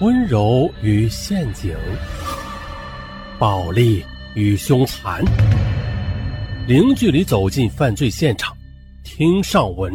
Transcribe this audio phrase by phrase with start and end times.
[0.00, 1.76] 温柔与陷阱，
[3.38, 4.02] 暴力
[4.34, 5.22] 与凶残，
[6.66, 8.56] 零距离走进犯罪现场，
[9.04, 9.92] 听上文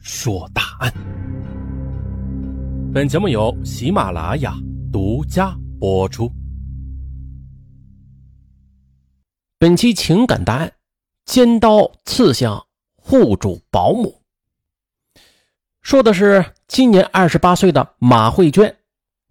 [0.00, 0.92] 说大案。
[2.92, 4.56] 本节目由喜马拉雅
[4.92, 6.28] 独家播出。
[9.56, 10.72] 本期情感大案：
[11.26, 12.60] 尖刀刺向
[12.96, 14.20] 户主保姆。
[15.80, 18.76] 说的是今年二十八岁的马慧娟。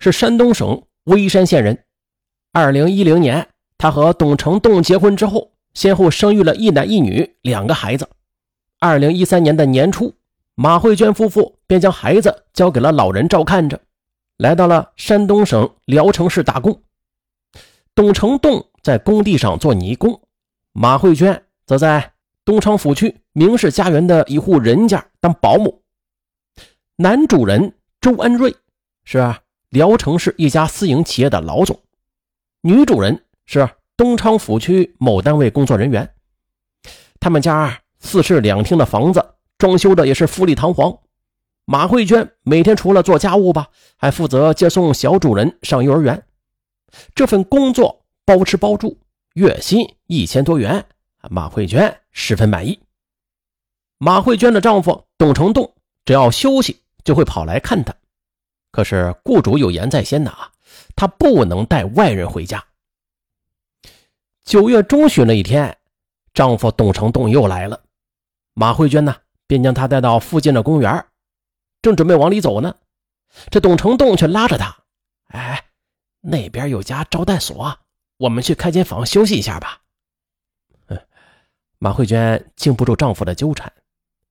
[0.04, 1.86] 是山东省微山县人。
[2.52, 8.06] 二零一零年，他和董成栋结婚之后，先后生育了一男一女两个孩子。
[8.80, 10.14] 二零一三年的年初，
[10.56, 13.80] 马慧娟夫妇便将孩子交给了老人照看着，
[14.36, 16.78] 来到了山东省聊城市打工。
[17.96, 20.20] 董成栋在工地上做泥工，
[20.74, 22.12] 马慧娟则在
[22.44, 25.82] 东昌府区明氏家园的一户人家当保姆。
[26.98, 28.54] 男主人周安瑞
[29.06, 29.34] 是。
[29.74, 31.82] 聊城市一家私营企业的老总，
[32.62, 36.14] 女主人是东昌府区某单位工作人员。
[37.20, 40.96] 他们家四室两厅的房子，装修的也是富丽堂皇。
[41.66, 46.24] 马慧娟每天除了做家务吧，还负责接送小主人上幼儿园。
[47.16, 49.00] 这份工作包吃包住，
[49.34, 50.86] 月薪一千多元，
[51.32, 52.80] 马慧娟十分满意。
[53.98, 55.74] 马慧娟的丈夫董成栋
[56.06, 57.92] 只要休息就会跑来看她。
[58.74, 60.50] 可是雇主有言在先呐，
[60.96, 62.66] 他不能带外人回家。
[64.44, 65.78] 九月中旬那一天，
[66.34, 67.84] 丈夫董成栋又来了，
[68.56, 69.16] 马慧娟呢
[69.46, 71.06] 便将他带到附近的公园，
[71.84, 72.76] 正准备往里走呢，
[73.52, 74.76] 这董成栋却拉着他
[75.30, 75.66] ：“哎，
[76.22, 77.78] 那边有家招待所，
[78.18, 79.82] 我们去开间房休息一下吧。”
[81.78, 83.72] 马慧娟经不住丈夫的纠缠，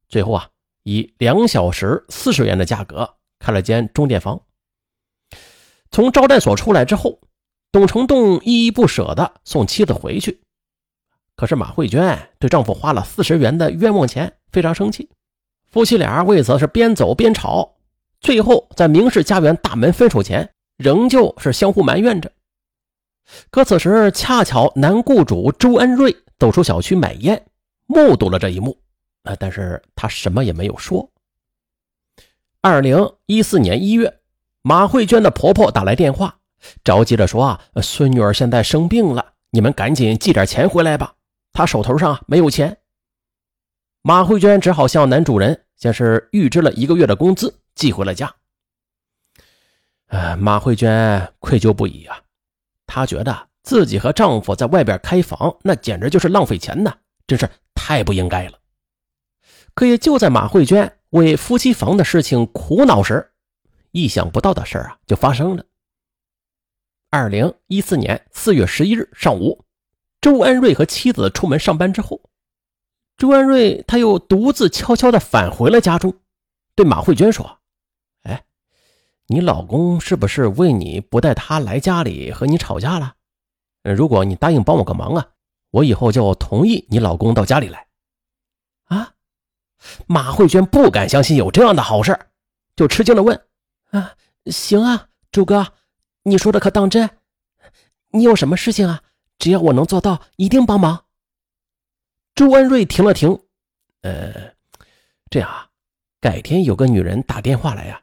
[0.08, 0.50] 最后啊，
[0.82, 3.18] 以两小时四十元的价格。
[3.42, 4.40] 开了间钟点房。
[5.90, 7.18] 从招待所出来之后，
[7.72, 10.40] 董成栋依依不舍地送妻子回去。
[11.34, 15.10] 可是马慧娟对丈夫花了四十元的冤枉钱非常生气，
[15.70, 17.74] 夫妻俩为此是边走边吵，
[18.20, 22.30] 最后在明氏家园大门分手前，仍旧是相互埋怨着。
[23.50, 27.42] 可此时恰巧男雇主周恩瑞走出小区买烟，
[27.86, 28.78] 目睹了这一幕，
[29.24, 31.08] 啊，但是他什么也没有说。
[32.64, 34.20] 二零一四年一月，
[34.62, 36.38] 马慧娟的婆婆打来电话，
[36.84, 41.16] 着急着说：“啊，孙女儿现在生病了，你们赶紧寄点钱回来吧，
[41.52, 42.78] 她手头上没有钱。”
[44.02, 48.32] 马慧娟只好向男主人先是预支了一个月的工资，寄回了家。
[50.06, 52.20] 呃，马慧娟愧疚不已啊，
[52.86, 56.94] 她觉得自己和丈夫在外边开房，那简直就是浪费钱呐，
[57.26, 58.56] 真是太不应该了。
[59.74, 60.98] 可也就在马慧娟。
[61.12, 63.32] 为夫妻房的事情苦恼时，
[63.90, 65.64] 意想不到的事啊就发生了。
[67.10, 69.62] 二零一四年四月十一日上午，
[70.22, 72.18] 周安瑞和妻子出门上班之后，
[73.18, 76.14] 周安瑞他又独自悄悄地返回了家中，
[76.74, 77.58] 对马慧娟说
[78.24, 78.44] ：“哎，
[79.26, 83.16] 你老公是不是为你不带他来家里和你吵架了？
[83.82, 85.28] 如果你答应帮我个忙啊，
[85.72, 87.86] 我以后就同意你老公到家里来。”
[90.06, 92.18] 马慧娟不敢相信有这样的好事，
[92.76, 93.40] 就吃惊的问
[93.90, 94.14] ：“啊，
[94.46, 95.66] 行啊，朱哥，
[96.22, 97.08] 你说的可当真？
[98.10, 99.02] 你有什么事情啊？
[99.38, 101.04] 只要我能做到，一定帮忙。”
[102.34, 103.38] 朱安瑞停了停，
[104.02, 104.54] 呃，
[105.30, 105.68] 这样啊，
[106.20, 108.00] 改天有个女人打电话来呀，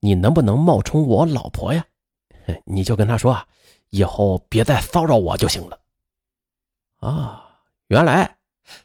[0.00, 1.84] 你能不能冒充我老婆呀？
[2.64, 3.46] 你就跟她说啊，
[3.90, 5.80] 以后别再骚扰我就行了。
[6.98, 7.44] 啊，
[7.88, 8.36] 原来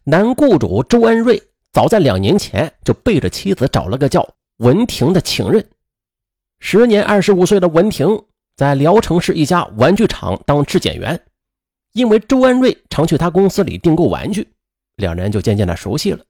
[0.04, 1.42] 男雇主周安瑞。
[1.74, 5.70] 早在两年前就背着妻子找了个叫文婷的情人。
[6.60, 8.24] 时年二十五岁的文婷
[8.56, 11.20] 在聊城市一家玩具厂当质检员，
[11.94, 14.48] 因为周安瑞常去他公司里订购玩具，
[14.96, 16.24] 两人就渐渐的熟悉了。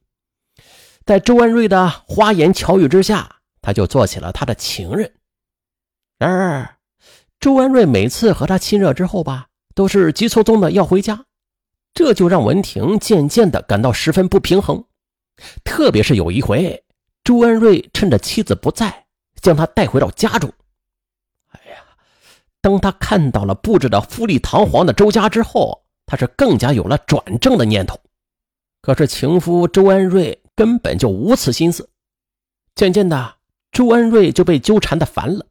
[1.06, 5.14] 在周安瑞的花言巧语之下，他就做起了他的情人。
[6.20, 6.76] 然而，
[7.40, 11.24] 周安瑞每次和他亲热之后吧，都是急匆匆的要回家，
[11.94, 14.84] 这就让文婷渐渐的感到十分不平衡。
[15.64, 16.84] 特别是有一回，
[17.24, 19.06] 朱恩瑞趁着妻子不在，
[19.42, 20.52] 将她带回到家中。
[21.50, 21.84] 哎呀，
[22.62, 28.00] 当他看到了布置的富丽堂皇的周家之后，他是更加有了转正的念头。
[28.82, 31.90] 可是情夫周恩瑞根本就无此心思。
[32.76, 33.36] 渐渐的，
[33.72, 35.46] 周恩瑞就被纠缠的烦了，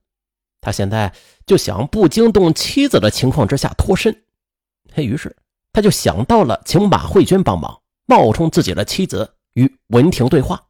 [0.61, 1.13] 他现在
[1.45, 4.25] 就想不惊动妻子的情况之下脱身。
[4.95, 5.37] 嘿于是，
[5.73, 9.36] 他就想到了请马慧娟帮忙，冒充自己的妻子。
[9.57, 10.67] 与文婷对话，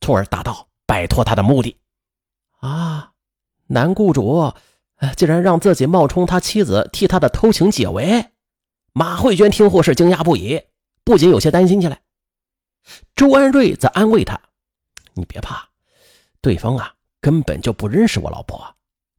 [0.00, 1.78] 从而达到摆脱他的目的。
[2.60, 3.12] 啊，
[3.66, 4.54] 男雇主，
[5.14, 8.32] 竟然让自己冒充他妻子替他的偷情解围。
[8.92, 10.62] 马慧娟听后是惊讶不已，
[11.04, 12.00] 不仅有些担心起来。
[13.14, 14.40] 周安瑞则安慰他
[15.12, 15.68] ：“你别怕，
[16.40, 18.74] 对方啊根本就不认识我老婆，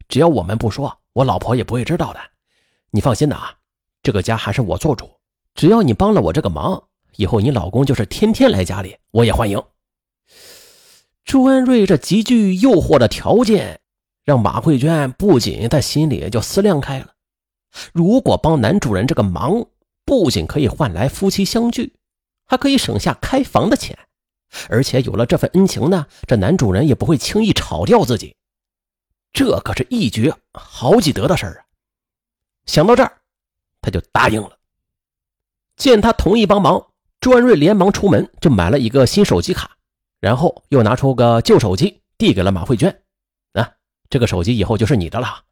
[0.08, 2.20] 只要我们不说，我老婆也不会知道的。
[2.90, 3.54] 你放心呐，
[4.02, 5.08] 这个家还是我做主，
[5.54, 9.62] 只要你帮了我这个忙，以后你老公就是天天来家里，我也欢迎。”
[11.24, 13.80] 朱安瑞这极具诱惑的条件，
[14.24, 17.14] 让马慧娟不仅在心里就思量开了。
[17.92, 19.64] 如果帮男主人这个忙，
[20.04, 21.94] 不仅可以换来夫妻相聚，
[22.44, 23.96] 还可以省下开房的钱，
[24.68, 28.36] 而且有了这份恩情呢，这男主人也不会轻易炒掉自己。
[29.32, 31.64] 这可是一举好几得的事儿啊！
[32.66, 33.20] 想到这儿，
[33.80, 34.58] 他就答应了。
[35.76, 36.91] 见他同意帮忙，
[37.22, 39.70] 朱安瑞连忙出门就买了一个新手机卡，
[40.20, 43.02] 然后又拿出个旧手机递给了马慧娟
[43.54, 43.72] ：“啊，
[44.10, 45.44] 这个手机以后就是你的了。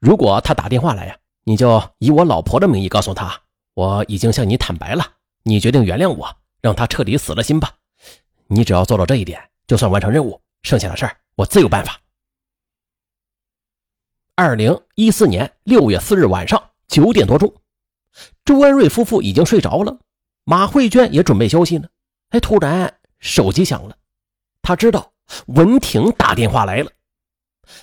[0.00, 3.40] 如果他打电话来呀。”你就以我老婆的名义告诉他，
[3.72, 5.12] 我已经向你坦白了，
[5.44, 7.72] 你决定原谅我，让他彻底死了心吧。
[8.48, 11.98] 你只要做到这一点，就算完成任务，剩下的事儿我自有办法。
[14.34, 17.50] 二零一四年六月四日晚上九点多钟，
[18.44, 19.98] 朱安瑞夫妇已经睡着了，
[20.48, 21.88] 马慧娟也准备休息呢。
[22.30, 23.98] 哎，突然手机响了，
[24.62, 25.12] 他知道
[25.48, 26.90] 文婷打电话来了，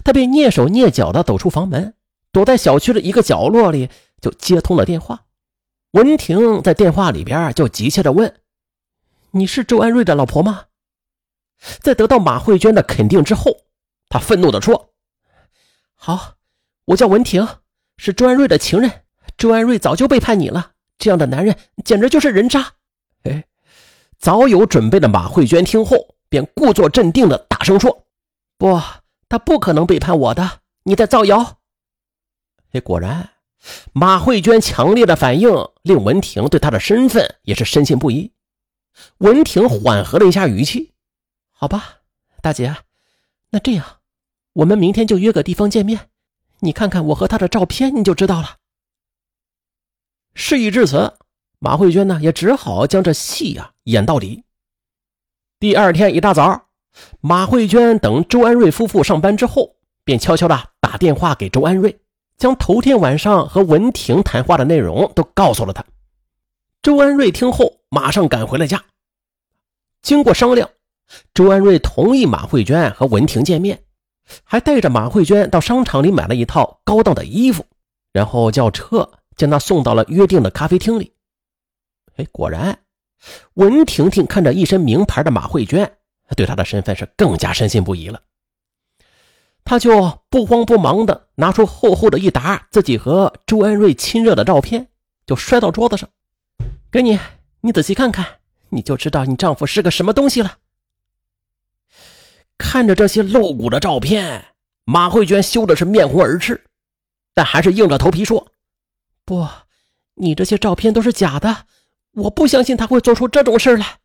[0.04, 1.94] 他便蹑手蹑脚的走出房门。
[2.32, 5.26] 躲在小区的一个角落里，就接通了电话。
[5.92, 8.36] 文婷在电话里边就急切地问
[9.30, 10.66] ：“你是周安瑞的老婆吗？”
[11.82, 13.56] 在得到马慧娟的肯定之后，
[14.10, 14.96] 他愤怒地说
[15.94, 16.34] ：“好，
[16.86, 17.48] 我叫文婷，
[17.98, 19.04] 是周安瑞的情人。
[19.38, 22.74] 周安瑞早就背叛你了，这样的男人简直就是人渣。”
[23.24, 23.44] 哎，
[24.18, 28.06] 早有准备的马慧娟听后便故作镇定地大声说
[28.58, 28.80] ：“不，
[29.28, 31.60] 他不可能背叛我的，你在造谣。”
[32.74, 33.30] 哎果然，
[33.94, 35.50] 马慧娟强烈的反应
[35.82, 38.32] 令文婷对她的身份也是深信不疑。
[39.20, 40.94] 文婷缓和了一下语气
[41.52, 42.00] ：“好吧，
[42.42, 42.76] 大姐，
[43.50, 43.86] 那这样，
[44.54, 46.10] 我们明天就约个地方见面，
[46.60, 48.58] 你看看我和他的照片，你就知道了。”
[50.36, 51.14] 事已至此，
[51.60, 54.44] 马慧娟呢也只好将这戏呀演到底。
[55.60, 56.66] 第二天一大早，
[57.22, 61.98] 马慧娟等周安瑞夫妇上班之后，便悄悄的打电话给周安瑞。
[62.38, 65.86] 将头天晚上和文婷谈话的内容都告诉了他。
[66.82, 68.84] 周安瑞听后，马上赶回了家。
[70.02, 70.70] 经过商量，
[71.34, 73.82] 周安瑞同意马慧娟和文婷见面，
[74.44, 77.66] 还带着马慧娟到商场里买了一套高档的衣服，
[78.12, 81.14] 然后叫车将她送到了约定的咖啡厅里。
[82.18, 82.80] 哎，果然，
[83.56, 85.98] 文婷婷看着一身名牌的马慧娟，
[86.36, 88.22] 对她的身份是更加深信不疑了。
[89.64, 94.88] 她就不慌不忙的拿出厚厚的一沓自己和周安瑞亲热的照片，
[95.26, 96.08] 就摔到桌子上，
[96.92, 97.20] 给你，
[97.62, 98.26] 你仔细看看，
[98.70, 100.60] 你就知道你丈夫是个什么东西了。
[102.58, 104.46] 看着这些露骨的照片，
[104.86, 106.64] 马慧娟羞的是面红耳赤，
[107.34, 108.48] 但还是硬着头皮说
[109.26, 109.48] ：“不，
[110.14, 111.66] 你这些照片都是假的，
[112.12, 114.00] 我不相信他会做出这种事来。”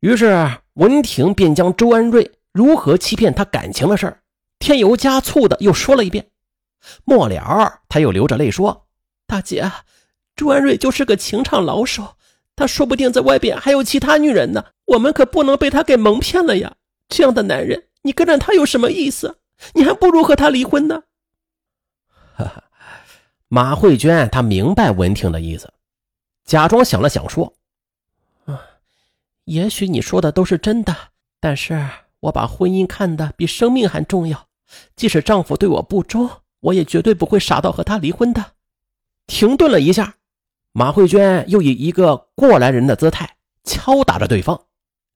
[0.00, 2.32] 于是文婷便将周安瑞。
[2.52, 4.16] 如何欺骗他感情的事，
[4.60, 6.30] 添油加醋的又说了一遍。
[7.04, 8.86] 末了，他又流着泪说
[9.26, 9.68] ：“大姐，
[10.36, 12.14] 周安瑞就是个情场老手，
[12.54, 14.66] 他说不定在外边还有其他女人呢。
[14.84, 16.76] 我们可不能被他给蒙骗了呀！
[17.08, 19.40] 这样的男人，你跟着他有什么意思？
[19.74, 21.02] 你还不如和他离婚呢。”
[22.38, 22.64] 哈哈，
[23.54, 25.72] 马慧娟她明白文婷的意思，
[26.44, 27.54] 假装想了想说
[28.46, 28.60] ：“啊，
[29.44, 30.92] 也许你说的都是真的，
[31.38, 34.48] 但是……”我把婚姻看得比生命还重要，
[34.96, 38.44] 即使丈夫对我不忠，我也绝对不会傻到和他离婚的。
[39.28, 40.16] 停顿了一下，
[40.72, 44.62] 马慧娟又以一个过来人的姿态敲打着对方：“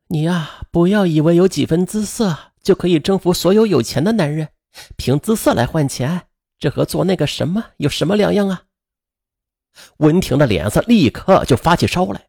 [0.06, 4.50] 你呀，不要以为有几分姿色就可以征服所有有钱的男人，
[4.96, 6.27] 凭姿色来换钱，
[6.58, 8.64] 这和做那个什么有什么两样啊？”
[9.98, 12.26] 文婷的脸色立刻就发起烧来，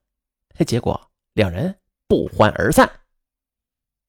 [0.65, 1.75] 结果两人
[2.07, 2.89] 不欢而散。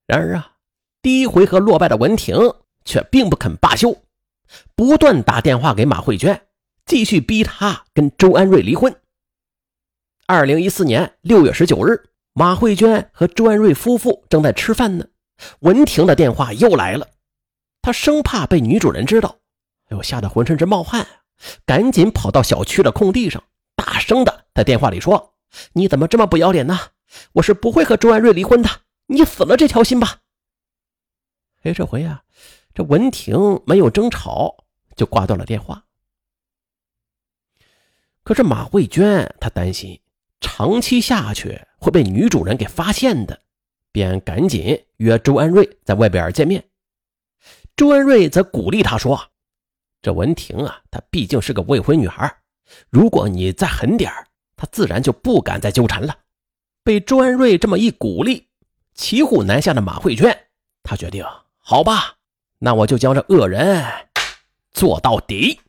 [0.07, 0.57] 然而啊。
[1.03, 2.37] 第一回合落败的文婷
[2.85, 3.97] 却并不肯罢休，
[4.75, 6.49] 不断打电话给马慧娟，
[6.85, 8.95] 继续逼她跟周安瑞离婚。
[10.27, 15.07] 二零一四年六月十九日，马慧娟和周安瑞夫妇正在吃饭呢，
[15.61, 17.09] 文婷的电话又来了，
[17.81, 19.39] 她生怕被女主人知道，
[19.91, 21.07] 哎呦，吓得浑身直冒汗，
[21.65, 23.45] 赶紧跑到小区的空地上，
[23.77, 25.35] 大声的在电话里说
[25.75, 26.79] ：“你怎么这么不要脸呢？
[27.35, 28.69] 我是不会和周安瑞离婚的，
[29.07, 30.21] 你死了这条心吧！”
[31.63, 32.23] 哎，这回啊，
[32.73, 34.65] 这这文婷没有争吵，
[34.97, 35.85] 就挂断了电话。
[38.23, 40.01] 可是马慧娟她担心
[40.41, 43.43] 长期下去会被女主人给发现的，
[43.93, 46.65] 便赶紧约周安瑞在外边见面。
[47.77, 49.31] 周安瑞则鼓励她说
[50.03, 52.33] ：“这文婷啊，她毕竟是个未婚女孩，
[52.89, 54.13] 如果你再狠点
[54.57, 56.17] 她自然就不敢再纠缠了。”
[56.83, 58.49] 被周安瑞这么一鼓励，
[58.95, 60.47] 骑虎难下的马慧娟，
[60.83, 61.25] 她决定
[61.59, 62.17] ：“好吧，
[62.59, 63.85] 那我就将这恶人
[64.73, 65.61] 做到底。”